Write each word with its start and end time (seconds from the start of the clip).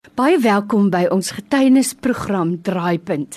Baie 0.00 0.38
welkom 0.40 0.86
by 0.88 1.02
ons 1.12 1.28
getuienisprogram 1.36 2.54
Draaipunt. 2.64 3.34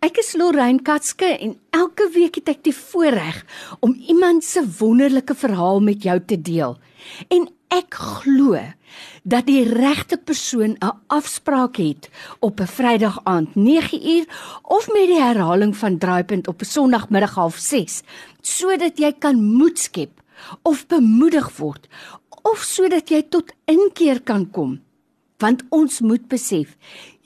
Ek 0.00 0.16
is 0.22 0.30
Lorraine 0.40 0.80
Katske 0.80 1.28
en 1.28 1.50
elke 1.76 2.06
week 2.14 2.38
het 2.40 2.48
ek 2.54 2.62
die 2.64 2.72
voorreg 2.72 3.42
om 3.84 3.92
iemand 4.08 4.40
se 4.44 4.62
wonderlike 4.78 5.36
verhaal 5.36 5.82
met 5.84 6.06
jou 6.08 6.14
te 6.24 6.38
deel. 6.40 6.78
En 7.28 7.44
ek 7.68 7.98
glo 8.22 8.56
dat 9.28 9.44
die 9.50 9.66
regte 9.68 10.16
persoon 10.16 10.78
'n 10.80 10.96
afspraak 11.12 11.76
het 11.76 12.08
op 12.40 12.60
'n 12.64 12.72
Vrydag 12.76 13.20
aand 13.24 13.52
9uur 13.54 14.24
of 14.62 14.88
met 14.88 15.12
die 15.12 15.20
herhaling 15.20 15.76
van 15.76 15.98
Draaipunt 15.98 16.48
op 16.48 16.62
'n 16.62 16.64
Sondagmiddag 16.64 17.36
06:30 17.36 18.02
sodat 18.40 18.96
jy 18.98 19.12
kan 19.12 19.36
moed 19.36 19.78
skep 19.78 20.22
of 20.62 20.86
bemoedig 20.86 21.56
word 21.58 21.88
of 22.42 22.62
sodat 22.62 23.08
jy 23.08 23.22
tot 23.28 23.52
inkeer 23.66 24.22
kan 24.22 24.50
kom 24.50 24.85
want 25.42 25.62
ons 25.74 26.00
moet 26.00 26.24
besef 26.28 26.76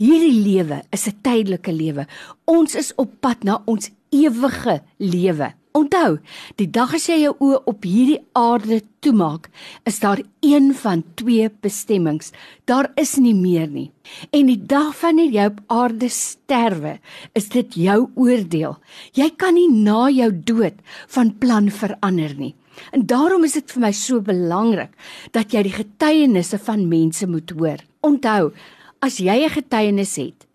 hierdie 0.00 0.34
lewe 0.44 0.82
is 0.90 1.06
'n 1.06 1.16
tydelike 1.22 1.72
lewe. 1.72 2.06
Ons 2.44 2.74
is 2.74 2.92
op 2.96 3.10
pad 3.20 3.44
na 3.44 3.62
ons 3.66 3.90
ewige 4.10 4.82
lewe. 4.98 5.52
Onthou, 5.70 6.16
die 6.58 6.66
dag 6.66 6.96
as 6.96 7.04
jy 7.06 7.20
jou 7.20 7.34
oë 7.46 7.58
op 7.70 7.84
hierdie 7.86 8.18
aarde 8.34 8.80
toemaak, 9.04 9.46
is 9.86 10.00
daar 10.02 10.18
een 10.42 10.72
van 10.74 11.04
twee 11.14 11.46
bestemmings. 11.62 12.32
Daar 12.66 12.88
is 12.98 13.14
nie 13.22 13.36
meer 13.38 13.68
nie. 13.70 13.90
En 14.34 14.50
die 14.50 14.58
dag 14.58 14.96
wanneer 14.98 15.30
jy 15.30 15.46
op 15.52 15.60
aarde 15.70 16.10
sterwe, 16.10 16.96
is 17.38 17.46
dit 17.54 17.78
jou 17.86 18.08
oordeel. 18.18 18.80
Jy 19.14 19.30
kan 19.38 19.54
nie 19.54 19.68
na 19.70 20.08
jou 20.10 20.32
dood 20.34 20.82
van 21.14 21.36
plan 21.38 21.70
verander 21.70 22.34
nie. 22.34 22.56
En 22.90 23.06
daarom 23.06 23.46
is 23.46 23.54
dit 23.54 23.70
vir 23.70 23.86
my 23.86 23.94
so 23.94 24.18
belangrik 24.26 24.90
dat 25.30 25.54
jy 25.54 25.68
die 25.68 25.76
getuienisse 25.78 26.58
van 26.66 26.88
mense 26.90 27.30
moet 27.30 27.54
hoor. 27.54 27.78
Onthou, 28.02 28.50
as 28.98 29.22
jy 29.22 29.44
'n 29.46 29.54
getuienis 29.54 30.16
het, 30.16 30.46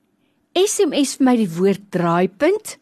SMS 0.56 1.16
vir 1.18 1.26
my 1.26 1.36
die 1.38 1.52
woord 1.52 1.92
draaipunt 1.92 2.78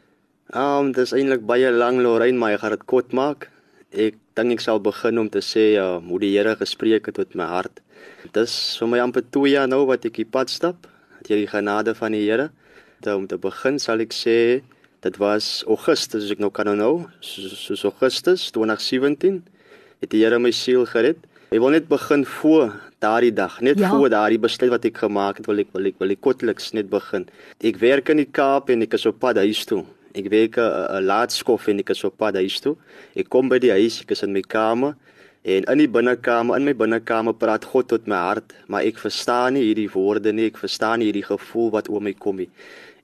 Ehm 0.50 0.86
um, 0.86 0.88
dis 0.90 1.12
eintlik 1.14 1.44
baie 1.46 1.68
lank 1.70 2.00
Lorraine, 2.02 2.38
maar 2.38 2.56
ek 2.56 2.62
gaan 2.64 2.72
dit 2.74 2.80
kort 2.90 3.12
maak. 3.14 3.44
Ek 3.94 4.16
dink 4.34 4.56
ek 4.56 4.62
sal 4.64 4.80
begin 4.82 5.20
om 5.22 5.28
te 5.30 5.38
sê 5.46 5.76
ja, 5.76 5.84
uh, 5.94 6.00
hoe 6.02 6.18
die 6.24 6.32
Here 6.32 6.56
gespreek 6.58 7.06
het 7.06 7.20
tot 7.20 7.36
my 7.38 7.46
hart. 7.46 7.78
Dis 8.34 8.54
vir 8.80 8.90
my 8.90 8.98
amper 8.98 9.22
2 9.22 9.52
jaar 9.52 9.68
nou 9.70 9.84
wat 9.86 10.08
ek 10.10 10.18
die 10.18 10.26
pad 10.26 10.50
stap. 10.50 10.88
Dat 11.20 11.30
jy 11.30 11.44
die 11.44 11.52
genade 11.52 11.94
van 11.94 12.16
die 12.18 12.24
Here. 12.24 12.48
Om 13.06 13.28
te 13.30 13.38
begin 13.38 13.78
sal 13.78 14.02
ek 14.02 14.16
sê 14.16 14.34
dit 15.06 15.20
was 15.22 15.62
Augustus, 15.70 16.26
as 16.26 16.34
ek 16.34 16.42
nou 16.42 16.50
kan 16.50 16.72
onthou, 16.72 17.06
soos 17.22 17.86
Augustus 17.86 18.48
2017 18.50 19.38
het 20.02 20.10
die 20.10 20.24
Here 20.24 20.42
my 20.42 20.50
siel 20.50 20.82
gered. 20.90 21.22
Ek 21.54 21.62
wil 21.62 21.76
net 21.78 21.86
begin 21.86 22.26
voor 22.26 22.74
daardie 22.98 23.32
dag, 23.38 23.60
net 23.62 23.78
ja. 23.78 23.94
voor 23.94 24.10
daardie 24.10 24.42
besluit 24.42 24.74
wat 24.74 24.90
ek 24.90 24.98
gemaak 25.06 25.38
het, 25.38 25.46
wil 25.46 25.62
ek 25.62 25.70
wil 25.78 25.94
ek 25.94 26.02
wil 26.02 26.18
ek 26.18 26.26
kortliks 26.26 26.72
net 26.74 26.90
begin. 26.90 27.30
Ek 27.62 27.78
werk 27.78 28.10
in 28.10 28.24
die 28.24 28.28
Kaap 28.34 28.74
en 28.74 28.82
ek 28.82 28.98
is 28.98 29.06
op 29.06 29.22
pad 29.22 29.38
huis 29.46 29.62
toe. 29.70 29.84
Ek 30.14 30.26
werk 30.30 30.56
'n 30.58 31.04
laatskof 31.04 31.68
en 31.68 31.78
ek 31.78 31.90
is 31.90 32.04
op 32.04 32.16
pad 32.16 32.34
huis 32.34 32.60
toe. 32.60 32.76
Ek 33.14 33.28
kom 33.28 33.48
by 33.48 33.58
die 33.58 33.70
huis, 33.70 34.00
ek 34.02 34.10
is 34.10 34.22
in 34.22 34.32
my 34.32 34.42
kamer 34.42 34.96
en 35.44 35.64
in 35.64 35.78
die 35.78 35.88
binnekamer, 35.88 36.56
in 36.56 36.64
my 36.64 36.74
binnekamer 36.74 37.32
praat 37.32 37.64
God 37.64 37.88
tot 37.88 38.06
my 38.06 38.16
hart, 38.16 38.52
maar 38.68 38.82
ek 38.82 38.98
verstaan 38.98 39.54
nie 39.54 39.62
hierdie 39.62 39.88
woorde 39.88 40.32
nie, 40.32 40.46
ek 40.46 40.58
verstaan 40.58 40.98
nie 40.98 41.06
hierdie 41.08 41.24
gevoel 41.24 41.70
wat 41.70 41.88
oor 41.88 42.00
my 42.00 42.12
kom 42.12 42.36
nie. 42.36 42.50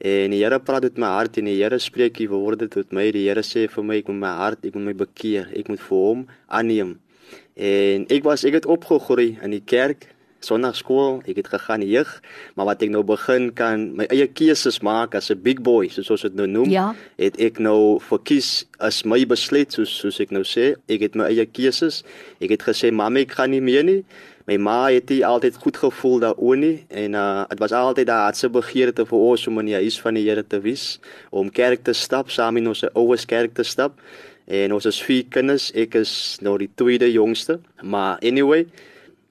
En 0.00 0.30
die 0.30 0.42
Here 0.42 0.58
praat 0.60 0.82
met 0.82 0.98
my 0.98 1.06
hart 1.06 1.38
en 1.38 1.48
die 1.48 1.56
Here 1.56 1.78
spreek 1.78 2.18
die 2.18 2.28
woorde 2.28 2.68
tot 2.68 2.92
my. 2.92 3.10
Die 3.12 3.24
Here 3.28 3.40
sê 3.40 3.64
vir 3.70 3.84
my 3.84 3.96
ek 4.02 4.08
moet 4.08 4.20
my 4.20 4.34
hart, 4.36 4.64
ek 4.64 4.74
moet 4.74 4.90
my 4.90 4.92
bekeer, 4.92 5.48
ek 5.56 5.68
moet 5.72 5.80
vir 5.80 5.96
hom 5.96 6.26
aanneem. 6.48 6.98
En 7.56 8.04
ek 8.12 8.24
was 8.24 8.44
ek 8.44 8.60
het 8.60 8.68
opgegroei 8.68 9.38
in 9.40 9.56
die 9.56 9.64
kerk, 9.64 10.10
sonnaarskool, 10.40 11.22
ek 11.26 11.36
het 11.36 11.48
gegaan 11.48 11.82
jeug, 11.86 12.22
maar 12.54 12.66
wat 12.66 12.82
ek 12.82 12.90
nou 12.90 13.02
begin 13.06 13.50
kan 13.56 13.88
my 13.96 14.06
eie 14.10 14.26
keuses 14.26 14.80
maak 14.82 15.14
as 15.14 15.30
'n 15.30 15.42
big 15.42 15.62
boy, 15.62 15.88
soos 15.88 16.10
ons 16.10 16.22
dit 16.22 16.34
nou 16.34 16.46
noem. 16.46 16.70
Ja. 16.70 16.94
Het 17.18 17.40
ek 17.40 17.58
nou 17.58 17.98
verkies 18.00 18.66
as 18.78 19.04
my 19.04 19.24
besluit 19.26 19.72
soos 19.72 19.90
soos 19.90 20.20
ek 20.20 20.30
nou 20.30 20.42
sê, 20.42 20.76
ek 20.88 21.00
het 21.00 21.14
my 21.14 21.24
eie 21.24 21.46
keuses. 21.46 22.02
Ek 22.40 22.50
het 22.50 22.62
gesê, 22.62 22.92
"Mamy, 22.92 23.20
ek 23.20 23.32
gaan 23.32 23.50
nie 23.50 23.60
meer 23.60 23.84
nie." 23.84 24.04
my 24.46 24.56
ma 24.62 24.76
het 24.94 25.10
nie 25.10 25.24
altyd 25.26 25.56
goed 25.58 25.78
gevoel 25.82 26.20
daaroor 26.22 26.58
nie 26.60 26.76
en 27.02 27.18
uh 27.18 27.44
dit 27.50 27.58
was 27.58 27.72
altyd 27.74 28.06
daar 28.06 28.28
hartse 28.28 28.48
begeerte 28.48 29.06
vir 29.10 29.18
ons 29.18 29.46
om 29.50 29.58
in 29.62 29.72
die 29.72 29.78
huis 29.80 29.98
van 30.00 30.14
die 30.14 30.22
Here 30.28 30.44
te 30.46 30.60
wees 30.62 31.00
om 31.30 31.50
kerk 31.50 31.82
te 31.84 31.92
stap 31.92 32.30
saam 32.30 32.60
in 32.60 32.68
ons 32.70 32.84
ouers 32.92 33.26
kerk 33.26 33.54
te 33.54 33.66
stap 33.66 33.98
en 34.46 34.72
ons 34.72 34.86
is 34.86 35.00
vier 35.02 35.24
kinders 35.34 35.72
ek 35.74 35.98
is 35.98 36.38
nou 36.46 36.54
die 36.62 36.70
tweede 36.78 37.10
jongste 37.10 37.58
maar 37.82 38.22
anyway 38.22 38.66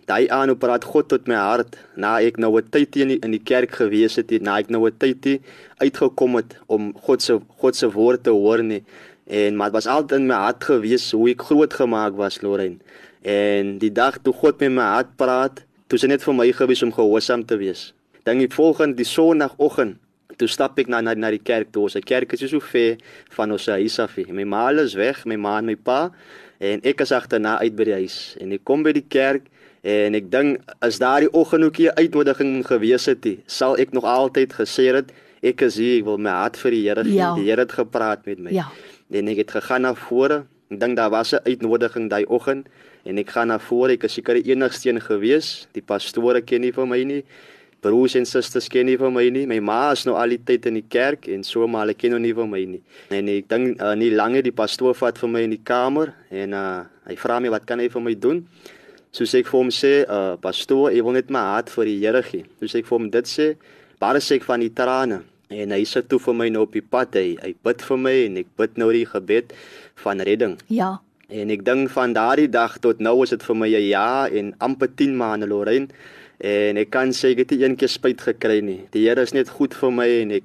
daai 0.06 0.28
aan 0.30 0.50
op 0.54 0.60
praat 0.60 0.84
God 0.84 1.10
tot 1.10 1.28
my 1.28 1.36
hart 1.36 1.78
na 1.96 2.20
ek 2.20 2.38
nou 2.38 2.58
'n 2.58 2.70
tyd 2.70 2.96
in 2.96 3.10
in 3.20 3.32
die 3.32 3.44
kerk 3.52 3.72
gewees 3.72 4.16
het 4.16 4.32
na 4.42 4.60
ek 4.60 4.70
nou 4.70 4.88
'n 4.88 4.98
tyd 4.98 5.42
uitgekom 5.82 6.36
het 6.36 6.58
om 6.68 6.94
God 6.94 7.22
se 7.22 7.40
God 7.58 7.76
se 7.76 7.88
woord 7.92 8.24
te 8.24 8.30
hoor 8.30 8.64
nie 8.64 8.84
en 9.28 9.56
maar 9.56 9.72
dit 9.72 9.84
was 9.84 9.88
altyd 9.88 10.20
in 10.20 10.28
my 10.28 10.36
hart 10.36 10.64
gewees 10.64 11.12
hoe 11.12 11.30
ek 11.30 11.42
groot 11.42 11.74
gemaak 11.74 12.14
was 12.16 12.42
Lorraine 12.42 12.78
En 13.26 13.80
die 13.82 13.90
dag 13.90 14.20
toe 14.22 14.34
God 14.38 14.60
met 14.62 14.70
my 14.70 14.86
hart 14.86 15.16
praat, 15.18 15.64
toe 15.90 15.98
dit 15.98 16.12
net 16.12 16.22
vir 16.22 16.36
my 16.38 16.46
gewees 16.54 16.84
om 16.86 16.92
gehoorsaam 16.94 17.42
te 17.50 17.58
wees. 17.58 17.88
Dan 18.22 18.38
die 18.38 18.50
volgende 18.54 19.00
die 19.00 19.08
sonoggend, 19.10 19.98
toe 20.38 20.50
stap 20.52 20.78
ek 20.78 20.92
na 20.92 21.00
na, 21.02 21.16
na 21.18 21.32
die 21.34 21.42
kerk 21.42 21.72
toe. 21.74 21.88
Ons 21.88 21.98
kerk 22.06 22.36
is 22.38 22.44
so 22.46 22.62
ver 22.62 23.00
van 23.34 23.56
ons 23.56 23.66
huis 23.66 23.98
af. 24.04 24.14
My 24.30 24.46
ma 24.46 24.68
is 24.78 24.94
weg, 24.94 25.24
my 25.26 25.40
ma 25.42 25.58
en 25.58 25.72
my 25.72 25.76
pa 25.76 26.12
en 26.62 26.84
ek 26.86 27.02
is 27.02 27.12
agterna 27.16 27.58
uit 27.64 27.74
by 27.76 27.88
die 27.90 27.98
huis. 28.04 28.18
En 28.44 28.54
ek 28.54 28.62
kom 28.68 28.84
by 28.86 28.94
die 28.94 29.08
kerk 29.10 29.50
en 29.86 30.18
ek 30.18 30.32
dink 30.34 30.74
as 30.82 30.98
daardie 31.02 31.30
oggend 31.34 31.64
ook 31.64 31.80
'n 31.80 31.94
uitnodiging 32.02 32.66
gewees 32.66 33.06
het, 33.06 33.26
sal 33.46 33.78
ek 33.78 33.94
nog 33.94 34.04
altyd 34.04 34.54
gesê 34.54 34.90
het 34.94 35.14
ek 35.42 35.62
is 35.62 35.78
hier, 35.78 36.00
ek 36.00 36.06
wil 36.06 36.18
my 36.18 36.32
hart 36.32 36.58
vir 36.58 36.72
die 36.72 36.84
Here 36.88 37.04
gee. 37.04 37.14
Ja. 37.14 37.36
Die 37.36 37.46
Here 37.46 37.62
het 37.62 37.72
gepraat 37.72 38.26
met 38.26 38.40
my. 38.40 38.52
Ja. 38.52 38.72
En 39.12 39.28
ek 39.28 39.38
het 39.38 39.52
gegaan 39.52 39.82
na 39.82 39.94
vore. 39.94 40.46
Ek 40.70 40.80
dink 40.80 40.96
daar 40.98 41.10
was 41.10 41.34
'n 41.34 41.46
uitnodiging 41.46 42.10
daai 42.10 42.26
oggend 42.26 42.68
en 43.06 43.22
ek 43.22 43.36
gaan 43.36 43.52
na 43.54 43.60
vore 43.62 43.96
ek 43.96 44.08
is 44.08 44.16
seker 44.18 44.40
die 44.40 44.52
enigste 44.52 44.90
een 44.90 45.02
gewees 45.04 45.68
die 45.78 45.84
pastore 45.86 46.42
ken 46.42 46.66
nie 46.66 46.74
vir 46.74 46.88
my 46.90 47.02
nie 47.06 47.22
broers 47.86 48.16
en 48.18 48.26
susters 48.26 48.68
ken 48.72 48.88
nie 48.90 48.98
vir 48.98 49.12
my 49.14 49.28
nie 49.30 49.46
my 49.50 49.60
ma 49.62 49.92
is 49.94 50.08
nou 50.10 50.16
al 50.18 50.34
die 50.34 50.42
tyd 50.42 50.66
in 50.72 50.80
die 50.80 50.88
kerk 50.90 51.28
en 51.30 51.46
so 51.46 51.68
maar 51.70 51.86
hulle 51.86 51.98
ken 52.02 52.16
nou 52.16 52.22
nie 52.24 52.34
vir 52.34 52.50
my 52.50 52.64
nie 52.72 52.82
en 53.14 53.30
ek 53.36 53.50
dink 53.52 53.78
uh, 53.78 53.94
nie 54.00 54.10
lange 54.10 54.42
die 54.46 54.56
pastoor 54.56 54.98
vat 54.98 55.22
vir 55.22 55.34
my 55.36 55.44
in 55.46 55.54
die 55.54 55.62
kamer 55.62 56.16
en 56.34 56.58
uh, 56.58 56.82
hy 57.06 57.18
vra 57.22 57.38
my 57.44 57.54
wat 57.54 57.70
kan 57.70 57.84
hy 57.84 57.92
vir 57.94 58.06
my 58.08 58.16
doen 58.26 58.42
soos 59.16 59.36
ek 59.40 59.48
vir 59.52 59.60
hom 59.60 59.72
sê 59.72 59.94
uh, 60.04 60.36
pastoor 60.42 60.92
ek 60.92 61.08
wil 61.08 61.16
net 61.16 61.32
my 61.32 61.46
hart 61.54 61.72
vir 61.76 61.92
die 61.92 62.00
Here 62.04 62.24
gee 62.26 62.44
soos 62.60 62.76
ek 62.76 62.90
vir 62.90 62.98
hom 62.98 63.10
dit 63.14 63.32
sê 63.32 63.48
baie 64.04 64.20
sê 64.20 64.40
ek 64.40 64.48
van 64.50 64.66
die 64.66 64.74
trane 64.82 65.24
en 65.50 65.72
hy 65.72 65.84
sit 65.88 66.10
toe 66.12 66.20
vir 66.20 66.36
my 66.42 66.50
nou 66.52 66.66
op 66.66 66.74
die 66.74 66.84
pad 66.84 67.16
hy, 67.16 67.38
hy 67.42 67.54
bid 67.64 67.84
vir 67.90 68.00
my 68.02 68.16
en 68.28 68.40
ek 68.44 68.54
bid 68.60 68.80
nou 68.82 68.92
die 68.94 69.08
gebed 69.10 69.56
van 70.04 70.24
redding 70.30 70.58
ja 70.70 70.96
En 71.30 71.50
ek 71.50 71.64
dink 71.66 71.90
van 71.90 72.14
daardie 72.14 72.50
dag 72.52 72.78
tot 72.82 73.00
nou 73.02 73.24
is 73.24 73.32
dit 73.34 73.44
vir 73.44 73.56
my 73.58 73.68
'n 73.68 73.88
jaar 73.90 74.30
en 74.30 74.54
amper 74.60 74.88
10 74.96 75.18
maande 75.18 75.48
Lorraine. 75.48 75.88
En 76.38 76.78
ek 76.78 76.90
kan 76.90 77.10
sê 77.10 77.32
ek 77.32 77.38
het 77.38 77.52
nie 77.52 77.64
een 77.64 77.76
keer 77.76 77.90
spyt 77.90 78.22
gekry 78.22 78.62
nie. 78.62 78.82
Die 78.92 79.08
Here 79.08 79.22
is 79.22 79.34
net 79.34 79.50
goed 79.50 79.74
vir 79.74 79.92
my 79.92 80.08
en 80.22 80.32
ek 80.32 80.44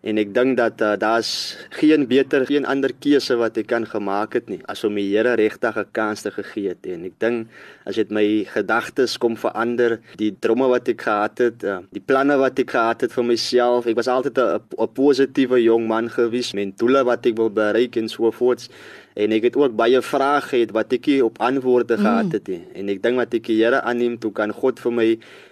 En 0.00 0.16
ek 0.16 0.30
dink 0.32 0.56
dat 0.56 0.80
uh, 0.80 0.94
daar's 0.96 1.58
geen 1.76 2.06
beter 2.08 2.46
geen 2.48 2.64
ander 2.64 2.92
keuse 3.04 3.34
wat 3.36 3.58
ek 3.60 3.66
kan 3.68 3.84
gemaak 3.84 4.32
het 4.38 4.46
nie 4.48 4.62
as 4.72 4.80
om 4.88 4.96
die 4.96 5.10
Here 5.10 5.34
regtig 5.36 5.76
'n 5.76 5.92
kans 5.92 6.22
te 6.24 6.30
gegee 6.32 6.72
het. 6.72 6.86
En 6.88 7.04
ek 7.04 7.18
dink 7.20 7.48
as 7.84 8.00
dit 8.00 8.10
my 8.10 8.44
gedagtes 8.48 9.18
kom 9.20 9.36
verander, 9.36 10.00
die 10.16 10.32
drome 10.32 10.68
wat 10.72 10.88
ek 10.88 11.04
gehad 11.04 11.38
het, 11.38 11.64
uh, 11.64 11.78
die 11.92 12.00
planne 12.00 12.38
wat 12.40 12.58
ek 12.58 12.70
gehad 12.70 13.00
het 13.04 13.12
vir 13.12 13.24
myself. 13.24 13.86
Ek 13.86 13.96
was 13.96 14.08
altyd 14.08 14.38
'n 14.38 14.88
positiewe 14.94 15.60
jong 15.60 15.86
man 15.86 16.08
gewees 16.08 16.54
met 16.54 16.78
doele 16.78 17.04
wat 17.04 17.26
ek 17.26 17.36
wil 17.36 17.50
bereik 17.50 17.96
en 17.96 18.08
so 18.08 18.30
voort. 18.30 18.68
En 19.14 19.32
ek 19.34 19.48
het 19.48 19.56
ook 19.58 19.76
baie 19.76 20.00
vrae 20.02 20.40
gehad 20.46 20.74
wat 20.76 20.92
ek 20.92 21.06
nie 21.10 21.20
op 21.24 21.38
antwoorde 21.42 21.98
gehad 21.98 22.30
mm. 22.30 22.34
het 22.38 22.48
nie. 22.48 22.62
En 22.74 22.92
ek 22.94 23.02
dink 23.02 23.22
wat 23.22 23.34
ek 23.34 23.46
die 23.50 23.60
Here 23.60 23.82
aanneem, 23.82 24.18
toe 24.22 24.32
kan 24.32 24.52
God 24.54 24.78
vir 24.80 24.94
my 24.94 25.08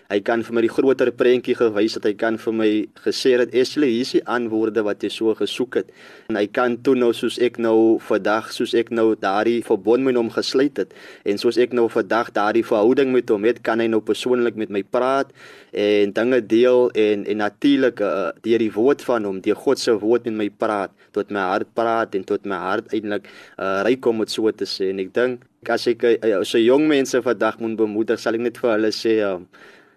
Hy 0.09 0.23
kan 0.25 0.41
vir 0.41 0.55
my 0.57 0.63
die 0.65 0.71
groter 0.73 1.11
prentjie 1.13 1.53
gewys 1.53 1.99
het. 1.99 2.07
Hy 2.09 2.15
kan 2.17 2.39
vir 2.41 2.55
my 2.57 2.69
gesê 3.05 3.35
dat 3.37 3.51
Ashley 3.53 3.91
hier 3.93 4.07
is 4.07 4.15
die 4.15 4.23
antwoorde 4.25 4.81
wat 4.87 5.03
jy 5.05 5.11
so 5.13 5.35
gesoek 5.37 5.77
het. 5.83 5.91
En 6.33 6.39
hy 6.41 6.47
kan 6.49 6.79
toe 6.81 6.95
nou 6.97 7.11
soos 7.13 7.37
ek 7.45 7.59
nou 7.61 7.99
vandag 8.07 8.49
soos 8.57 8.73
ek 8.73 8.89
nou 8.89 9.11
daardie 9.21 9.59
verbond 9.67 10.07
met 10.07 10.17
hom 10.17 10.31
gesluit 10.33 10.81
het 10.81 10.95
en 11.29 11.37
soos 11.37 11.61
ek 11.61 11.77
nou 11.77 11.85
vandag 11.93 12.31
daardie 12.33 12.65
verhouding 12.65 13.13
met 13.13 13.29
hom 13.29 13.45
het, 13.45 13.61
kan 13.61 13.85
hy 13.85 13.91
nou 13.93 14.01
persoonlik 14.01 14.57
met 14.57 14.73
my 14.73 14.81
praat 14.81 15.35
en 15.77 16.17
dinge 16.17 16.41
deel 16.55 16.89
en 16.97 17.29
en 17.29 17.41
natuurlik 17.45 18.01
uh, 18.01 18.31
deur 18.49 18.65
die 18.65 18.73
woord 18.73 19.05
van 19.05 19.29
hom, 19.29 19.45
deur 19.45 19.61
God 19.61 19.83
se 19.83 19.93
woord 19.93 20.25
met 20.31 20.39
my 20.41 20.49
praat, 20.49 20.95
tot 21.13 21.29
my 21.29 21.45
hart 21.53 21.69
praat 21.77 22.17
en 22.17 22.25
tot 22.25 22.49
my 22.49 22.57
hart 22.65 22.97
eintlik 22.97 23.29
uh, 23.57 23.81
ryk 23.89 24.07
om 24.11 24.21
dit 24.25 24.35
so 24.35 24.53
te 24.53 24.69
sê. 24.69 24.91
En 24.93 25.01
ek 25.03 25.15
dink 25.17 25.73
as 25.73 25.89
ek 25.91 26.05
uh, 26.13 26.39
so 26.45 26.61
jong 26.61 26.87
mense 26.91 27.23
vandag 27.25 27.59
moet 27.63 27.79
bemoedig, 27.81 28.21
sal 28.21 28.37
ek 28.39 28.47
net 28.49 28.61
vir 28.63 28.75
hulle 28.77 28.95
sê 28.95 29.19
uh, 29.25 29.39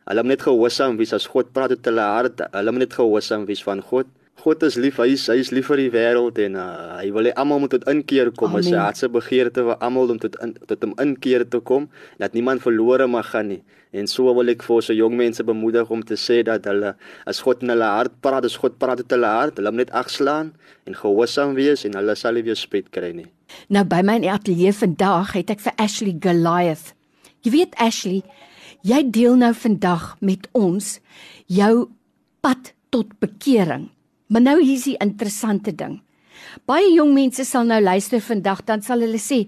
Hulle 0.09 0.23
moet 0.25 0.33
net 0.33 0.41
gehoorsaam 0.43 0.95
wees 0.97 1.13
as 1.13 1.27
God 1.29 1.51
praat 1.55 1.75
tot 1.75 1.85
hulle 1.91 2.03
hart. 2.03 2.41
Hulle 2.55 2.71
moet 2.73 2.87
net 2.87 2.95
gehoorsaam 2.97 3.45
wees 3.47 3.61
van 3.63 3.83
God. 3.85 4.09
God 4.41 4.63
is 4.65 4.77
lief, 4.81 4.97
hy 4.97 5.11
is, 5.13 5.27
hy 5.29 5.37
is 5.37 5.51
lief 5.53 5.67
vir 5.69 5.83
die 5.83 5.91
wêreld 5.93 6.39
en 6.41 6.55
uh, 6.57 6.63
hy 6.97 7.11
wil 7.13 7.29
hê 7.29 7.33
almal 7.37 7.61
moet 7.61 7.75
tot 7.75 7.85
inkeer 7.91 8.31
kom. 8.37 8.55
Sy 8.65 8.73
hartse 8.79 9.09
begeerte 9.13 9.67
vir 9.67 9.77
almal 9.77 10.15
om 10.15 10.21
tot 10.21 10.39
in, 10.41 10.55
tot 10.65 10.81
hom 10.87 10.95
inkeer 11.03 11.45
te 11.45 11.61
kom, 11.61 11.85
dat 12.21 12.33
niemand 12.37 12.63
verlore 12.65 13.05
mag 13.11 13.29
gaan 13.29 13.51
nie. 13.53 13.59
En 13.93 14.07
so 14.09 14.31
wil 14.33 14.49
ek 14.49 14.63
vir 14.65 14.81
so 14.87 14.95
jong 14.95 15.13
mense 15.19 15.45
bemoedig 15.45 15.91
om 15.93 16.01
te 16.07 16.17
sê 16.17 16.39
dat 16.47 16.65
hulle 16.69 16.95
as 17.29 17.43
God 17.45 17.61
in 17.61 17.75
hulle 17.75 17.91
hart 17.93 18.17
praat, 18.25 18.47
as 18.47 18.57
God 18.57 18.79
praat 18.81 19.03
tot 19.03 19.13
hulle 19.13 19.29
hart, 19.29 19.59
hulle 19.61 19.75
moet 19.75 19.85
net 19.85 19.93
agslaan 20.01 20.53
en 20.89 20.97
gehoorsaam 20.97 21.53
wees 21.59 21.85
en 21.85 21.99
hulle 21.99 22.17
sal 22.17 22.39
nie 22.39 22.45
weer 22.47 22.57
spyt 22.57 22.89
kry 22.95 23.11
nie. 23.17 23.29
Nou 23.69 23.83
by 23.85 24.01
my 24.01 24.19
ateljee 24.27 24.73
vandag 24.73 25.33
het 25.33 25.49
ek 25.49 25.59
vir 25.59 25.73
Ashley 25.77 26.15
Goliath. 26.19 26.93
Jy 27.41 27.51
weet 27.51 27.75
Ashley, 27.75 28.23
Jy 28.81 29.03
deel 29.13 29.35
nou 29.37 29.51
vandag 29.53 30.15
met 30.25 30.47
ons 30.57 30.95
jou 31.45 31.73
pad 32.41 32.71
tot 32.89 33.11
bekering. 33.21 33.91
Maar 34.33 34.41
nou 34.41 34.57
hier's 34.61 34.87
die 34.89 34.97
interessante 35.03 35.73
ding. 35.75 35.99
Baie 36.65 36.89
jong 36.95 37.13
mense 37.13 37.45
sal 37.45 37.67
nou 37.69 37.77
luister 37.81 38.23
vandag 38.25 38.63
dan 38.65 38.81
sal 38.81 39.05
hulle 39.05 39.21
sê: 39.21 39.45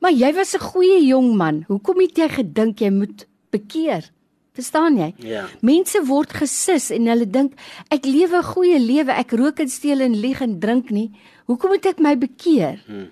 "Maar 0.00 0.12
jy 0.12 0.32
was 0.32 0.54
'n 0.54 0.60
goeie 0.72 1.06
jong 1.06 1.36
man. 1.36 1.64
Hoekom 1.68 2.00
het 2.00 2.16
jy 2.16 2.28
gedink 2.28 2.80
jy 2.80 2.90
moet 2.90 3.26
bekeer?" 3.50 4.10
Verstaan 4.54 4.96
jy? 4.96 5.14
Ja. 5.18 5.46
Mense 5.60 6.04
word 6.04 6.32
gesis 6.32 6.90
en 6.90 7.06
hulle 7.06 7.26
dink 7.26 7.52
ek 7.90 8.04
lewe 8.04 8.38
'n 8.38 8.42
goeie 8.42 8.78
lewe, 8.78 9.12
ek 9.12 9.32
rook 9.32 9.60
en 9.60 9.68
steel 9.68 10.00
en 10.00 10.14
lieg 10.14 10.40
en 10.40 10.60
drink 10.60 10.90
nie. 10.90 11.10
Hoekom 11.46 11.70
moet 11.70 11.86
ek 11.86 11.98
my 12.00 12.16
bekeer? 12.16 12.82
Hmm. 12.86 13.10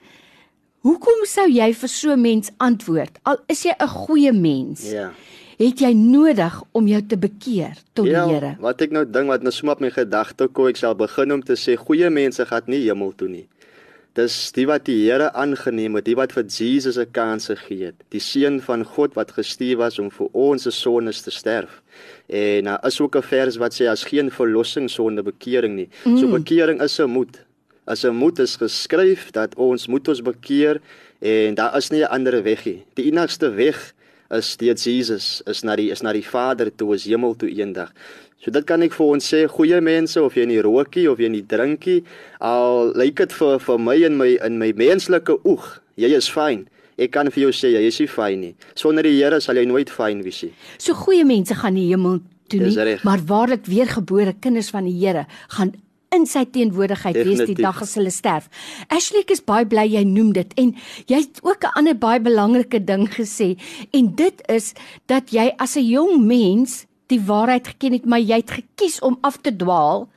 Hoekom 0.83 1.27
sou 1.27 1.49
jy 1.49 1.73
vir 1.75 1.89
so 1.89 2.13
'n 2.13 2.21
mens 2.21 2.51
antwoord 2.59 3.19
al 3.25 3.39
is 3.49 3.65
jy 3.65 3.75
'n 3.79 3.89
goeie 3.89 4.33
mens? 4.33 4.91
Ja 4.91 5.13
het 5.61 5.83
jy 5.85 5.93
nodig 5.93 6.57
om 6.77 6.89
jou 6.89 7.01
te 7.05 7.19
bekeer 7.21 7.77
tot 7.97 8.09
ja, 8.09 8.25
die 8.25 8.37
Here? 8.37 8.55
Wat 8.63 8.81
ek 8.81 8.95
nou 8.97 9.05
dink 9.05 9.29
wat 9.29 9.45
nou 9.45 9.53
smap 9.53 9.83
my 9.85 9.91
gedagte 9.93 10.49
kom, 10.49 10.71
ek 10.71 10.81
sal 10.81 10.97
begin 10.99 11.37
om 11.37 11.43
te 11.45 11.57
sê 11.61 11.77
goeie 11.77 12.09
mense 12.13 12.47
gaan 12.49 12.71
nie 12.71 12.87
hemel 12.87 13.13
toe 13.17 13.29
nie. 13.29 13.47
Dis 14.19 14.35
die 14.57 14.65
wat 14.67 14.87
die 14.89 14.97
Here 15.05 15.29
aangeneem 15.39 15.99
het, 16.01 16.07
die 16.09 16.17
wat 16.19 16.33
vir 16.33 16.49
Jesus 16.49 16.99
'n 16.99 17.13
kans 17.13 17.47
gegee 17.53 17.93
het. 17.93 17.99
Die 18.11 18.21
seun 18.21 18.61
van 18.61 18.85
God 18.85 19.15
wat 19.15 19.37
gestuur 19.37 19.77
was 19.77 19.99
om 19.99 20.11
vir 20.11 20.29
ons 20.33 20.63
se 20.63 20.71
sondes 20.71 21.23
te 21.23 21.31
sterf. 21.31 21.83
En 22.29 22.65
daar 22.65 22.87
is 22.87 23.01
ook 23.01 23.17
'n 23.17 23.23
vers 23.23 23.57
wat 23.57 23.73
sê 23.75 23.87
as 23.87 24.05
geen 24.05 24.31
verlossing 24.31 24.91
sonder 24.91 25.25
bekering 25.25 25.77
nie. 25.77 25.89
Mm. 26.05 26.19
So 26.19 26.27
bekering 26.27 26.81
is 26.83 26.99
'n 26.99 27.11
moed. 27.11 27.45
As 27.87 28.05
'n 28.05 28.15
moed 28.15 28.39
is 28.39 28.57
geskryf 28.57 29.31
dat 29.31 29.55
ons 29.55 29.87
moet 29.87 30.09
ons 30.09 30.23
bekeer 30.23 30.81
en 31.19 31.55
daar 31.55 31.77
is 31.77 31.91
nie 31.91 32.03
'n 32.03 32.11
ander 32.11 32.43
weg 32.43 32.65
nie. 32.65 32.85
Die 32.95 33.05
enigste 33.13 33.51
weg 33.55 33.95
is 34.31 34.51
steeds 34.51 34.85
Jesus 34.85 35.43
is 35.47 35.63
na 35.63 35.77
die 35.77 35.91
is 35.91 36.03
na 36.03 36.13
die 36.13 36.25
Vader 36.25 36.71
toe 36.75 36.95
is 36.95 37.05
hemel 37.05 37.35
toe 37.35 37.51
eendag. 37.51 37.93
So 38.41 38.51
dit 38.51 38.65
kan 38.65 38.83
ek 38.83 38.95
vir 38.97 39.07
ons 39.07 39.27
sê 39.35 39.45
goeie 39.51 39.81
mense 39.81 40.23
of 40.23 40.35
jy 40.35 40.47
in 40.47 40.55
die 40.55 40.63
rookie 40.65 41.11
of 41.11 41.19
jy 41.19 41.29
in 41.29 41.37
die 41.37 41.47
drinkie 41.47 42.05
al 42.41 42.93
lyk 42.97 43.17
dit 43.17 43.33
vir 43.33 43.59
vir 43.59 43.79
my 43.79 43.97
in 44.07 44.17
my 44.17 44.39
in 44.47 44.59
my 44.59 44.73
menslike 44.73 45.35
oog 45.45 45.81
jy 46.01 46.15
is 46.17 46.31
fyn. 46.31 46.67
Ek 47.01 47.13
kan 47.13 47.31
vir 47.33 47.43
jou 47.49 47.53
sê 47.53 47.75
jy 47.75 47.85
is 47.89 48.01
nie 48.01 48.09
fyn 48.09 48.41
nie. 48.41 48.55
Sonder 48.75 49.03
die 49.03 49.17
Here 49.19 49.41
sal 49.41 49.61
jy 49.61 49.67
nooit 49.69 49.91
fyn 49.93 50.23
wees 50.25 50.43
nie. 50.47 50.53
So 50.79 50.95
goeie 50.95 51.25
mense 51.29 51.55
gaan 51.55 51.77
die 51.77 51.89
hemel 51.91 52.21
toe 52.51 52.61
nie, 52.65 52.97
maar 53.07 53.21
waarlik 53.29 53.69
weergebore 53.69 54.35
kinders 54.41 54.73
van 54.73 54.89
die 54.89 54.97
Here 54.97 55.27
gaan 55.57 55.75
in 56.15 56.27
sy 56.27 56.45
teenwoordigheid 56.45 57.15
wees 57.15 57.45
die 57.47 57.55
dag 57.55 57.83
as 57.83 57.95
hulle 57.95 58.11
sterf. 58.11 58.49
Ashley 58.89 59.25
is 59.31 59.41
baie 59.41 59.67
bly 59.67 59.87
jy 59.87 60.05
noem 60.05 60.33
dit 60.33 60.55
en 60.59 60.75
jy 61.07 61.21
het 61.23 61.41
ook 61.43 61.65
'n 61.65 61.75
ander 61.79 61.95
baie 61.95 62.21
belangrike 62.21 62.85
ding 62.85 63.09
gesê 63.09 63.57
en 63.93 64.15
dit 64.15 64.43
is 64.49 64.75
dat 65.07 65.31
jy 65.31 65.55
as 65.59 65.77
'n 65.77 65.87
jong 65.87 66.27
mens 66.27 66.87
die 67.07 67.21
waarheid 67.21 67.67
geken 67.67 67.93
het, 67.93 68.05
maar 68.07 68.23
jy 68.23 68.37
het 68.43 68.51
gekies 68.51 69.01
om 69.01 69.19
af 69.21 69.37
te 69.43 69.57
dwaal. 69.57 70.09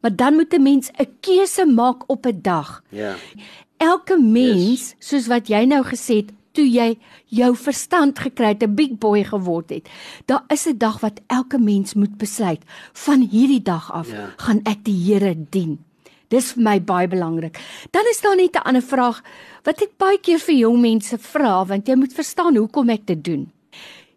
Maar 0.00 0.16
dan 0.16 0.34
moet 0.34 0.54
'n 0.54 0.62
mens 0.62 0.90
'n 0.98 1.08
keuse 1.20 1.66
maak 1.66 2.04
op 2.06 2.26
'n 2.26 2.38
dag. 2.42 2.82
Ja. 2.88 3.16
Elke 3.76 4.16
mens, 4.18 4.80
yes. 4.80 4.94
soos 4.98 5.26
wat 5.26 5.48
jy 5.48 5.64
nou 5.64 5.84
gesê 5.84 6.14
het, 6.16 6.30
toe 6.58 6.66
jy 6.66 6.92
jou 7.38 7.52
verstand 7.56 8.18
gekry 8.18 8.54
het, 8.54 8.62
'n 8.62 8.74
big 8.74 8.98
boy 8.98 9.22
geword 9.24 9.70
het. 9.70 9.88
Daar 10.26 10.44
is 10.48 10.66
'n 10.66 10.78
dag 10.78 11.00
wat 11.00 11.20
elke 11.26 11.58
mens 11.58 11.94
moet 11.94 12.18
besluit, 12.18 12.62
van 12.92 13.20
hierdie 13.30 13.62
dag 13.62 13.92
af 13.92 14.10
ja. 14.10 14.32
gaan 14.36 14.60
ek 14.64 14.84
die 14.84 14.98
Here 14.98 15.34
dien. 15.50 15.78
Dis 16.28 16.52
vir 16.52 16.62
my 16.62 16.80
baie 16.80 17.08
belangrik. 17.08 17.58
Dan 17.90 18.04
is 18.10 18.20
daar 18.20 18.36
net 18.36 18.56
'n 18.56 18.66
ander 18.66 18.82
vraag 18.82 19.22
wat 19.64 19.82
ek 19.82 19.96
baie 19.96 20.18
keer 20.18 20.38
vir 20.38 20.54
jong 20.54 20.80
mense 20.80 21.18
vra, 21.18 21.64
want 21.64 21.86
jy 21.86 21.94
moet 21.94 22.12
verstaan 22.12 22.56
hoekom 22.56 22.90
ek 22.90 23.06
dit 23.06 23.24
doen. 23.24 23.52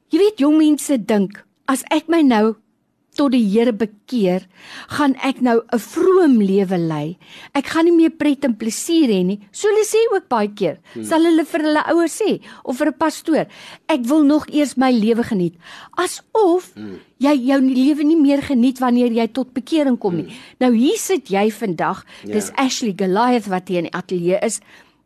Jy 0.09 0.17
weet 0.17 0.39
jong 0.39 0.57
mense 0.57 1.05
dink 1.05 1.45
as 1.65 1.83
ek 1.89 2.07
my 2.07 2.21
nou 2.21 2.55
tot 3.17 3.33
die 3.33 3.43
Here 3.43 3.73
bekeer, 3.75 4.45
gaan 4.95 5.15
ek 5.19 5.41
nou 5.43 5.59
'n 5.59 5.79
vroom 5.79 6.39
lewe 6.41 6.77
lei. 6.77 7.17
Ek 7.53 7.67
gaan 7.67 7.85
nie 7.85 7.95
meer 7.95 8.09
pret 8.09 8.45
en 8.45 8.55
plesier 8.55 9.09
hê 9.09 9.23
nie. 9.25 9.39
So 9.51 9.67
hulle 9.67 9.83
sê 9.83 9.99
ook 10.15 10.29
baie 10.29 10.47
keer, 10.47 10.79
hmm. 10.93 11.03
sal 11.03 11.23
hulle 11.23 11.45
vir 11.45 11.61
hulle 11.61 11.83
ouers 11.91 12.21
sê 12.21 12.39
of 12.63 12.77
vir 12.77 12.87
'n 12.87 12.97
pastoor, 12.97 13.47
ek 13.87 14.01
wil 14.05 14.23
nog 14.23 14.47
eers 14.47 14.77
my 14.77 14.91
lewe 14.91 15.23
geniet. 15.23 15.55
Asof 15.97 16.71
hmm. 16.75 16.99
jy 17.19 17.35
jou 17.35 17.59
lewe 17.59 18.03
nie 18.03 18.21
meer 18.21 18.41
geniet 18.41 18.79
wanneer 18.79 19.11
jy 19.11 19.27
tot 19.27 19.53
bekering 19.53 19.97
kom 19.97 20.15
nie. 20.15 20.29
Hmm. 20.29 20.37
Nou 20.59 20.71
hier 20.73 20.97
sit 20.97 21.27
jy 21.27 21.51
vandag, 21.51 22.05
yeah. 22.23 22.33
dis 22.33 22.47
ja. 22.47 22.65
Ashley 22.65 22.93
Goliath 22.95 23.47
wat 23.47 23.67
hier 23.67 23.83
in 23.83 23.89
die 23.89 23.97
ateljee 23.97 24.39
is, 24.41 24.61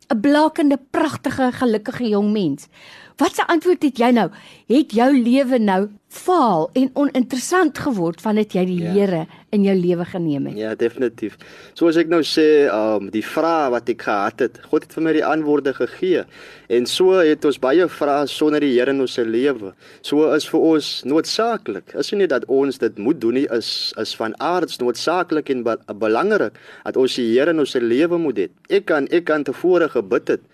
'n 0.08 0.20
blakende, 0.20 0.78
pragtige, 0.90 1.50
gelukkige 1.52 2.08
jong 2.08 2.32
mens. 2.32 2.68
Wat 3.16 3.34
se 3.34 3.46
antwoord 3.46 3.82
het 3.82 3.98
jy 3.98 4.10
nou? 4.12 4.28
Het 4.68 4.92
jou 4.92 5.10
lewe 5.22 5.58
nou 5.58 5.88
faal 6.08 6.68
en 6.78 6.90
oninteressant 6.94 7.78
geword 7.82 8.22
vandat 8.22 8.54
jy 8.54 8.62
die 8.68 8.78
ja. 8.84 8.92
Here 8.94 9.22
in 9.54 9.64
jou 9.66 9.74
lewe 9.76 10.04
geneem 10.06 10.46
het? 10.48 10.56
Ja, 10.58 10.74
definitief. 10.78 11.36
Soos 11.78 11.98
ek 12.00 12.10
nou 12.12 12.22
sê, 12.26 12.66
um 12.72 13.10
die 13.12 13.24
vrae 13.24 13.70
wat 13.74 13.90
ek 13.92 14.06
gehad 14.06 14.44
het, 14.44 14.60
God 14.70 14.86
het 14.86 14.96
vir 14.96 15.06
my 15.06 15.14
die 15.16 15.24
antwoorde 15.26 15.74
gegee. 15.76 16.24
En 16.72 16.86
so 16.90 17.18
het 17.18 17.44
ons 17.48 17.58
baie 17.62 17.88
vrae 17.90 18.26
sonder 18.30 18.64
die 18.64 18.72
Here 18.76 18.94
in 18.94 19.02
ons 19.02 19.18
lewe. 19.18 19.72
So 20.06 20.30
is 20.34 20.46
vir 20.50 20.66
ons 20.70 20.90
noodsaaklik. 21.08 21.94
Is 21.98 22.12
nie 22.12 22.30
dat 22.30 22.46
ons 22.52 22.78
dit 22.82 22.98
moet 23.02 23.20
doen 23.20 23.40
nie, 23.40 23.46
is 23.54 23.92
is 24.00 24.14
van 24.18 24.34
aards 24.42 24.80
noodsaaklik 24.82 25.50
en 25.50 25.64
be 25.66 25.76
belangrik 26.02 26.56
dat 26.84 26.96
ons 27.00 27.18
die 27.18 27.32
Here 27.34 27.54
in 27.54 27.62
ons 27.62 27.74
lewe 27.74 28.18
moet 28.20 28.44
hê. 28.44 28.48
Ek 28.70 28.86
kan 28.92 29.10
ek 29.10 29.26
kan 29.30 29.44
tevore 29.46 29.90
gebid 29.90 30.36
het 30.36 30.52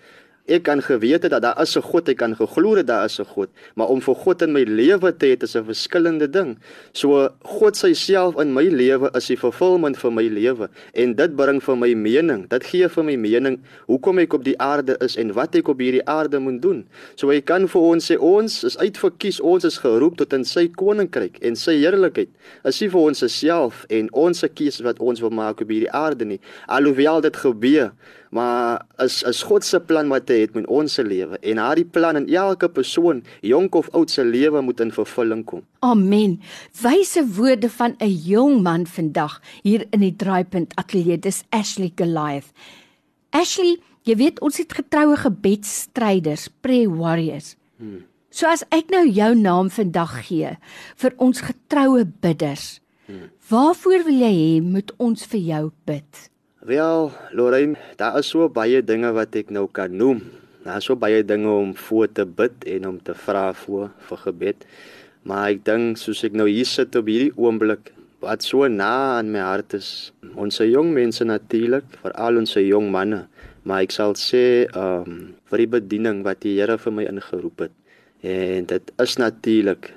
Ek 0.51 0.65
kan 0.67 0.81
geweet 0.83 1.23
dat 1.31 1.43
daar 1.43 1.61
is 1.63 1.77
'n 1.77 1.83
God, 1.83 2.09
ek 2.09 2.17
kan 2.17 2.35
geglo 2.35 2.75
het 2.75 2.87
daar 2.87 3.05
is 3.05 3.21
'n 3.21 3.25
God, 3.25 3.49
maar 3.77 3.87
om 3.87 4.01
vir 4.01 4.15
God 4.15 4.43
in 4.43 4.53
my 4.53 4.63
lewe 4.63 5.17
te 5.17 5.27
hê 5.27 5.43
is 5.43 5.55
'n 5.55 5.65
verskillende 5.65 6.29
ding. 6.31 6.59
So 6.93 7.29
God 7.43 7.77
self 7.77 8.41
in 8.41 8.53
my 8.53 8.65
lewe 8.65 9.09
is 9.15 9.27
die 9.27 9.37
vervulling 9.37 9.97
vir 9.97 10.11
my 10.11 10.23
lewe 10.23 10.69
en 10.95 11.15
dit 11.15 11.37
bring 11.37 11.63
vir 11.63 11.77
my 11.77 11.95
mening. 11.95 12.49
Dit 12.49 12.65
gee 12.65 12.89
vir 12.89 13.05
my 13.05 13.17
mening 13.17 13.61
hoekom 13.87 14.19
ek 14.19 14.35
op 14.35 14.45
die 14.45 14.59
aarde 14.59 14.97
is 15.01 15.17
en 15.17 15.33
wat 15.33 15.55
ek 15.55 15.69
op 15.69 15.79
hierdie 15.79 16.07
aarde 16.07 16.41
moet 16.41 16.63
doen. 16.63 16.87
So 17.15 17.29
hy 17.29 17.41
kan 17.41 17.69
vir 17.69 17.81
ons 17.83 18.11
sê 18.11 18.19
ons 18.19 18.65
is 18.65 18.77
uitverkies, 18.77 19.41
ons 19.41 19.65
is 19.65 19.79
geroep 19.79 20.17
tot 20.17 20.33
in 20.33 20.45
sy 20.45 20.69
koninkryk 20.69 21.39
en 21.41 21.55
sy 21.55 21.77
heerlikheid. 21.77 22.29
Is 22.65 22.81
nie 22.81 22.89
vir 22.89 23.01
ons 23.01 23.25
self 23.39 23.87
en 23.89 24.09
ons 24.13 24.39
se 24.39 24.49
keuse 24.49 24.83
wat 24.83 24.99
ons 24.99 25.21
wil 25.21 25.31
maak 25.31 25.61
op 25.61 25.69
hierdie 25.69 25.93
aarde 25.93 26.25
nie. 26.25 26.41
Alhoewel 26.67 27.21
dit 27.21 27.37
gebeur 27.37 27.93
maar 28.33 28.87
is 28.97 29.23
is 29.23 29.43
God 29.43 29.65
se 29.65 29.81
plan 29.81 30.09
wat 30.09 30.27
hy 30.33 30.41
het 30.43 30.55
met 30.57 30.67
ons 30.67 30.95
se 30.95 31.05
lewe 31.05 31.39
en 31.41 31.61
haar 31.63 31.79
die 31.79 31.87
plan 31.87 32.19
in 32.19 32.29
elke 32.33 32.69
persoon 32.69 33.23
jonk 33.41 33.75
of 33.79 33.91
oud 33.97 34.11
se 34.11 34.25
lewe 34.25 34.63
moet 34.63 34.81
in 34.81 34.93
vervulling 34.93 35.45
kom. 35.45 35.63
Amen. 35.81 36.41
Wyse 36.83 37.25
woorde 37.37 37.71
van 37.71 37.97
'n 38.01 38.09
jong 38.09 38.63
man 38.63 38.87
vandag 38.87 39.41
hier 39.63 39.87
in 39.91 40.01
die 40.01 40.17
Draaipunt 40.17 40.75
Ateljee. 40.75 41.19
Dis 41.19 41.45
Ashley 41.51 41.93
Goliath. 41.95 42.53
Ashley, 43.31 43.79
jy 44.03 44.17
weet 44.17 44.41
ons 44.41 44.59
het 44.59 44.73
getroue 44.73 45.17
gebedsstryders, 45.17 46.49
prayer 46.61 46.91
warriors. 46.97 47.57
Hmm. 47.77 48.05
So 48.31 48.47
as 48.47 48.65
ek 48.73 48.91
nou 48.91 49.05
jou 49.09 49.35
naam 49.35 49.71
vandag 49.71 50.27
gee 50.27 50.57
vir 50.97 51.13
ons 51.17 51.41
getroue 51.41 52.05
bidders. 52.21 52.81
Hmm. 53.07 53.31
Waarvoor 53.49 54.05
wil 54.05 54.21
jy 54.25 54.33
hê 54.33 54.63
moet 54.63 54.93
ons 54.99 55.27
vir 55.27 55.41
jou 55.41 55.73
bid? 55.85 56.32
Wel, 56.63 57.11
Lorraine, 57.33 57.75
daar 57.97 58.19
is 58.19 58.29
so 58.31 58.47
baie 58.47 58.79
dinge 58.87 59.09
wat 59.17 59.35
ek 59.35 59.49
nou 59.51 59.65
kan 59.75 59.91
noem. 59.99 60.21
Daar 60.63 60.77
is 60.79 60.87
so 60.87 60.95
baie 60.95 61.25
dinge 61.27 61.51
om 61.51 61.73
voor 61.75 62.07
te 62.07 62.23
bid 62.23 62.55
en 62.71 62.85
om 62.87 63.01
te 63.03 63.17
vra 63.19 63.49
voor 63.65 63.89
vir 64.07 64.21
gebed. 64.27 64.63
Maar 65.27 65.49
ek 65.57 65.65
dink 65.67 65.99
soos 65.99 66.21
ek 66.23 66.37
nou 66.39 66.47
hier 66.47 66.69
sit 66.71 66.95
op 66.95 67.11
hierdie 67.11 67.35
oomblik 67.35 67.91
wat 68.23 68.47
so 68.47 68.69
na 68.71 68.93
aan 69.17 69.33
my 69.35 69.43
hart 69.43 69.75
is, 69.75 70.13
ons 70.39 70.61
jong 70.63 70.93
mense 70.95 71.27
natuurlik, 71.27 71.89
veral 72.05 72.39
ons 72.39 72.55
jong 72.55 72.93
manne, 72.95 73.25
maar 73.67 73.83
ek 73.83 73.97
sal 73.99 74.15
sê 74.15 74.45
ehm 74.69 75.03
um, 75.03 75.19
vir 75.51 75.65
die 75.65 75.71
bediening 75.75 76.23
wat 76.23 76.45
die 76.47 76.55
Here 76.61 76.79
vir 76.79 76.95
my 76.95 77.09
ingeroep 77.11 77.67
het. 77.67 77.75
En 78.23 78.71
dit 78.71 78.95
is 79.03 79.19
natuurlik 79.19 79.91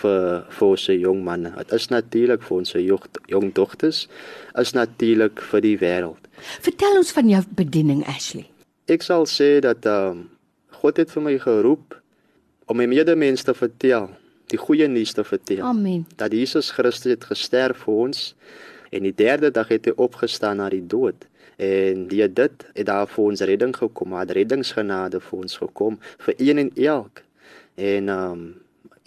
vir 0.00 0.46
vir 0.56 0.66
ons 0.68 0.84
se 0.88 0.96
jong 0.98 1.22
manne. 1.26 1.52
Dit 1.58 1.72
is 1.76 1.88
natuurlik 1.90 2.42
vir 2.46 2.56
ons 2.56 2.74
se 2.74 2.82
jong, 2.84 3.06
jong 3.30 3.52
dogters, 3.56 4.06
is 4.58 4.74
natuurlik 4.76 5.42
vir 5.50 5.64
die 5.66 5.76
wêreld. 5.80 6.30
Vertel 6.64 7.00
ons 7.02 7.12
van 7.16 7.28
jou 7.28 7.42
bediening 7.58 8.04
Ashley. 8.08 8.46
Ek 8.90 9.04
sal 9.06 9.26
sê 9.30 9.58
dat 9.64 9.86
ehm 9.86 10.22
um, 10.24 10.28
God 10.80 10.96
het 10.96 11.10
vir 11.12 11.22
my 11.22 11.34
geroep 11.36 11.92
om 12.72 12.78
my 12.80 12.86
medemens 12.88 13.42
te 13.44 13.52
vertel, 13.52 14.06
die 14.48 14.58
goeie 14.58 14.86
nuus 14.88 15.12
te 15.12 15.24
vertel. 15.28 15.60
Amen. 15.66 16.06
Dat 16.16 16.32
Jesus 16.32 16.70
Christus 16.72 17.18
het 17.18 17.26
gesterf 17.28 17.84
vir 17.84 17.98
ons 18.06 18.22
en 18.90 19.04
die 19.04 19.12
derde 19.14 19.50
dag 19.52 19.68
het 19.68 19.90
hy 19.90 19.92
opgestaan 20.00 20.56
na 20.62 20.70
die 20.72 20.80
dood. 20.80 21.26
En 21.60 22.06
deur 22.08 22.32
dit 22.32 22.64
het 22.72 22.86
daar 22.88 23.10
vir 23.10 23.24
ons 23.26 23.44
redding 23.50 23.74
gekom, 23.76 24.14
maar 24.14 24.30
reddingsgenade 24.32 25.20
vir 25.20 25.42
ons 25.44 25.60
gekom 25.60 26.00
vir 26.24 26.34
een 26.38 26.64
en 26.64 26.72
elk. 26.76 27.22
En 27.76 28.08
ehm 28.08 28.32
um, 28.32 28.48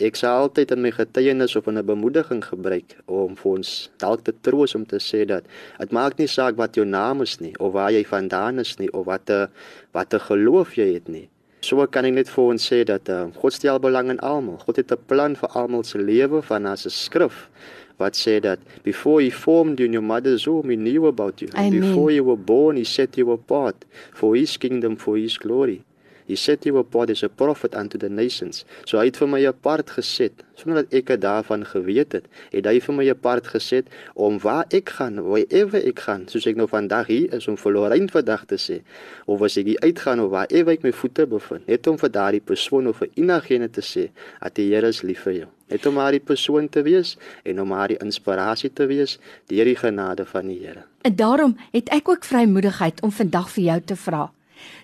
ek 0.02 0.16
sal 0.18 0.48
altyd 0.48 0.72
in 0.74 0.82
my 0.82 0.90
getuienis 0.92 1.56
of 1.56 1.68
in 1.68 1.78
'n 1.78 1.86
bemoediging 1.86 2.42
gebruik 2.42 2.98
om 3.06 3.36
vir 3.36 3.52
ons 3.52 3.90
dalk 4.00 4.24
te 4.24 4.34
troos 4.42 4.74
om 4.76 4.86
te 4.86 4.98
sê 4.98 5.26
dat 5.26 5.44
dit 5.80 5.92
maak 5.92 6.18
nie 6.18 6.28
saak 6.28 6.58
wat 6.58 6.76
jou 6.76 6.86
naam 6.86 7.22
is 7.22 7.40
nie 7.40 7.54
of 7.60 7.74
waar 7.74 7.92
jy 7.92 8.04
vandaan 8.04 8.60
is 8.60 8.80
nie 8.80 8.90
of 8.94 9.06
wat 9.06 9.30
'n 9.30 9.48
wat 9.94 10.14
'n 10.14 10.20
geloof 10.20 10.76
jy 10.76 10.94
het 10.94 11.08
nie. 11.08 11.30
So 11.62 11.86
kan 11.88 12.06
ek 12.06 12.14
net 12.14 12.30
vir 12.30 12.44
ons 12.44 12.72
sê 12.72 12.84
dat 12.84 13.08
uh, 13.10 13.28
God 13.36 13.54
stel 13.54 13.80
belang 13.80 14.10
in 14.10 14.20
almal. 14.20 14.58
God 14.58 14.76
het 14.76 14.92
'n 14.92 15.06
plan 15.08 15.36
vir 15.36 15.50
almal 15.50 15.84
se 15.84 15.98
lewe 15.98 16.42
van 16.42 16.66
as 16.66 16.86
'n 16.86 16.90
skrif 16.90 17.50
wat 17.98 18.16
sê 18.16 18.40
dat 18.42 18.60
before 18.84 19.22
he 19.22 19.30
formed 19.30 19.80
you 19.80 19.86
in 19.86 19.94
your 19.94 20.04
mother's 20.04 20.46
womb 20.48 20.70
he 20.70 20.76
knew 20.76 21.06
about 21.06 21.40
you. 21.40 21.50
Amen. 21.54 21.80
Before 21.80 22.12
you 22.12 22.24
were 22.24 22.44
born 22.54 22.76
he 22.76 22.84
set 22.84 23.16
you 23.16 23.32
apart 23.32 23.86
for 24.12 24.36
his 24.36 24.58
kingdom 24.58 24.98
for 24.98 25.18
his 25.18 25.38
glory. 25.38 25.84
He 26.28 26.36
set 26.36 26.66
you 26.66 26.78
apart 26.80 27.10
as 27.10 27.24
a 27.24 27.30
prophet 27.30 27.76
unto 27.76 27.98
the 27.98 28.10
nations. 28.10 28.64
So 28.86 29.00
hy 29.00 29.10
het 29.10 29.20
vir 29.20 29.30
my 29.32 29.42
apart 29.50 29.92
geset, 29.96 30.44
sonder 30.60 30.84
dat 30.84 30.94
ek 30.94 31.14
daarvan 31.22 31.66
geweet 31.68 32.16
het. 32.18 32.28
Het 32.54 32.68
hy 32.70 32.78
vir 32.84 32.98
my 32.98 33.08
apart 33.12 33.50
geset 33.54 33.90
om 34.14 34.40
waar 34.44 34.70
ek 34.74 34.94
gaan, 34.98 35.20
wherever 35.26 35.82
ek 35.82 36.04
gaan, 36.06 36.28
soos 36.32 36.48
ek 36.50 36.60
nou 36.60 36.68
vandag 36.70 37.10
hier 37.12 37.34
is 37.36 37.48
om 37.52 37.58
vir 37.60 37.76
Lorraine 37.76 38.12
vandag 38.12 38.46
te 38.50 38.60
sê, 38.62 38.80
of 39.26 39.44
as 39.46 39.58
ek 39.60 39.74
hier 39.74 39.84
uitgaan 39.84 40.24
of 40.24 40.32
waarever 40.34 40.78
ek 40.78 40.86
my 40.86 40.94
voete 40.96 41.28
bevind, 41.30 41.68
net 41.68 41.88
om 41.92 42.00
vir 42.00 42.14
daardie 42.14 42.44
persoon 42.44 42.88
of 42.92 43.02
vir 43.04 43.12
enigene 43.20 43.70
te 43.72 43.84
sê 43.84 44.10
dat 44.40 44.56
die 44.60 44.70
Here 44.74 44.90
is 44.90 45.04
lief 45.04 45.26
vir 45.28 45.44
jou. 45.44 45.50
Net 45.74 45.86
om 45.90 45.98
haar 46.02 46.16
die 46.16 46.22
persoon 46.24 46.70
te 46.70 46.84
wees 46.86 47.16
en 47.46 47.60
om 47.62 47.72
haar 47.74 47.94
die 47.94 48.00
inspirasie 48.04 48.72
te 48.74 48.88
wees 48.90 49.18
deur 49.52 49.70
die 49.70 49.78
genade 49.78 50.26
van 50.30 50.50
die 50.50 50.60
Here. 50.62 50.86
En 51.04 51.16
daarom 51.16 51.58
het 51.74 51.90
ek 51.94 52.10
ook 52.10 52.26
vrymoedigheid 52.26 53.02
om 53.02 53.12
vandag 53.12 53.50
vir 53.56 53.64
jou 53.64 53.80
te 53.92 53.98
vra. 54.00 54.28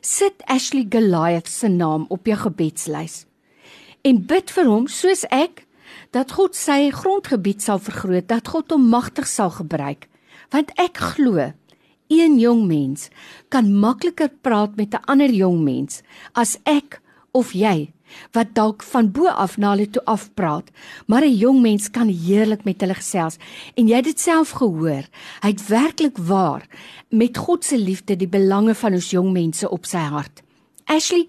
Sit 0.01 0.43
Ashley 0.45 0.85
Goliath 0.89 1.47
se 1.47 1.67
naam 1.67 2.05
op 2.09 2.25
jou 2.25 2.37
gebedslys. 2.37 3.25
En 4.01 4.25
bid 4.25 4.51
vir 4.51 4.65
hom 4.65 4.87
soos 4.87 5.25
ek 5.29 5.65
dat 6.15 6.31
God 6.31 6.55
sy 6.55 6.89
grondgebied 6.93 7.61
sal 7.61 7.79
vergroot, 7.79 8.27
dat 8.27 8.47
God 8.47 8.71
hom 8.71 8.89
magtig 8.89 9.27
sal 9.27 9.51
gebruik. 9.53 10.07
Want 10.49 10.71
ek 10.79 10.97
glo 11.13 11.51
een 12.09 12.39
jong 12.41 12.65
mens 12.65 13.09
kan 13.53 13.69
makliker 13.69 14.31
praat 14.41 14.75
met 14.75 14.93
'n 14.93 15.05
ander 15.05 15.29
jong 15.29 15.63
mens 15.63 16.01
as 16.33 16.57
ek 16.65 17.01
of 17.31 17.53
jy 17.53 17.93
wat 18.31 18.53
dalk 18.53 18.83
van 18.83 19.11
bo 19.11 19.27
af 19.27 19.57
na 19.57 19.71
hulle 19.71 19.89
toe 19.89 20.05
afpraat, 20.05 20.69
maar 21.07 21.23
'n 21.23 21.37
jong 21.37 21.61
mens 21.61 21.91
kan 21.91 22.07
heerlik 22.07 22.63
met 22.65 22.81
hulle 22.81 22.93
gesels 22.95 23.37
en 23.75 23.87
jy 23.87 23.95
het 23.95 24.05
dit 24.05 24.19
self 24.19 24.49
gehoor. 24.51 25.03
Hy 25.41 25.49
het 25.49 25.67
werklik 25.67 26.17
waar 26.17 26.67
met 27.09 27.37
God 27.37 27.65
se 27.65 27.77
liefde 27.77 28.15
die 28.15 28.27
belange 28.27 28.75
van 28.75 28.93
ons 28.93 29.09
jong 29.09 29.31
mense 29.31 29.69
op 29.69 29.85
sy 29.85 29.97
hart. 29.97 30.41
Ashley, 30.89 31.27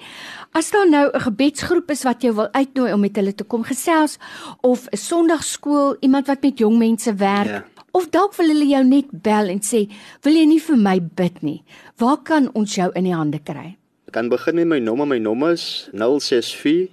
as 0.53 0.71
daar 0.71 0.89
nou 0.89 1.11
'n 1.13 1.21
gebedsgroep 1.21 1.91
is 1.91 2.03
wat 2.03 2.23
jou 2.23 2.35
wil 2.35 2.49
uitnooi 2.53 2.93
om 2.93 3.01
met 3.01 3.17
hulle 3.17 3.35
te 3.35 3.45
kom 3.45 3.63
gesels 3.63 4.19
of 4.61 4.89
'n 4.93 4.97
Sondagskool, 4.97 5.97
iemand 6.01 6.27
wat 6.27 6.43
met 6.43 6.59
jong 6.59 6.79
mense 6.79 7.15
werk, 7.15 7.47
Ja. 7.47 7.65
of 7.93 8.09
dalk 8.11 8.35
wil 8.35 8.47
hulle 8.49 8.67
jou 8.67 8.85
net 8.85 9.07
bel 9.13 9.49
en 9.49 9.61
sê, 9.61 9.91
"Wil 10.23 10.35
jy 10.35 10.45
nie 10.47 10.61
vir 10.61 10.77
my 10.77 11.01
bid 11.15 11.43
nie?" 11.43 11.63
Waar 11.97 12.23
kan 12.23 12.51
ons 12.55 12.75
jou 12.75 12.91
in 12.95 13.05
die 13.05 13.15
hande 13.15 13.39
kry? 13.39 13.77
Ek 14.11 14.17
kan 14.19 14.27
begin 14.27 14.57
met 14.59 14.67
my 14.67 14.79
nommer. 14.83 15.07
My 15.07 15.21
nommer 15.23 15.53
is 15.55 15.87
064 15.95 16.89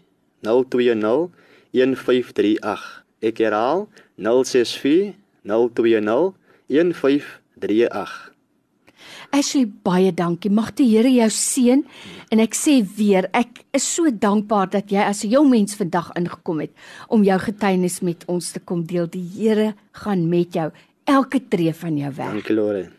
020 0.46 1.32
1538. 1.74 2.84
Ek 3.26 3.40
herhaal 3.42 3.88
064 4.22 5.16
020 5.42 6.36
1538. 6.70 8.14
Ashley, 9.34 9.66
baie 9.66 10.12
dankie. 10.14 10.52
Mag 10.54 10.76
die 10.78 10.86
Here 10.92 11.10
jou 11.10 11.30
seën 11.34 11.82
en 12.30 12.44
ek 12.44 12.54
sê 12.54 12.84
weer, 12.86 13.26
ek 13.34 13.66
is 13.74 13.90
so 13.98 14.14
dankbaar 14.14 14.70
dat 14.78 14.94
jy 14.94 15.02
as 15.02 15.26
'n 15.26 15.34
jong 15.34 15.50
mens 15.50 15.74
vandag 15.74 16.14
ingekom 16.14 16.62
het 16.62 16.72
om 17.10 17.26
jou 17.26 17.40
getuienis 17.40 18.02
met 18.06 18.30
ons 18.30 18.52
te 18.52 18.60
kom 18.60 18.86
deel. 18.86 19.10
Die 19.10 19.26
Here 19.26 19.74
gaan 20.06 20.30
met 20.30 20.54
jou 20.54 20.70
elke 21.06 21.42
tree 21.50 21.74
van 21.74 21.98
jou 21.98 22.14
weg. 22.14 22.30
Dankie 22.30 22.54
Lore. 22.54 22.98